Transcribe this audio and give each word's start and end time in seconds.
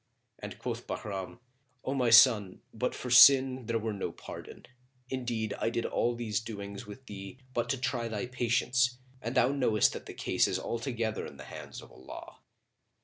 and 0.39 0.57
quoth 0.57 0.87
Bahram, 0.87 1.39
"O 1.83 1.93
my 1.93 2.09
son, 2.09 2.63
but 2.73 2.95
for 2.95 3.11
sin, 3.11 3.67
there 3.67 3.77
were 3.77 3.93
no 3.93 4.11
pardon. 4.11 4.65
Indeed, 5.11 5.53
I 5.59 5.69
did 5.69 5.85
all 5.85 6.15
these 6.15 6.39
doings 6.39 6.87
with 6.87 7.05
thee, 7.05 7.37
but 7.53 7.69
to 7.69 7.77
try 7.77 8.07
thy 8.07 8.25
patience, 8.25 8.97
and 9.21 9.35
thou 9.35 9.49
knowest 9.49 9.93
that 9.93 10.07
the 10.07 10.15
case 10.15 10.47
is 10.47 10.57
altogether 10.57 11.23
in 11.27 11.37
the 11.37 11.43
hands 11.43 11.83
of 11.83 11.91
Allah." 11.91 12.39